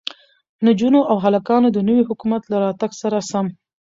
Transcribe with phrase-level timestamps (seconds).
[0.65, 3.45] نجونو او هلکانو د نوي حکومت له راتگ سره سم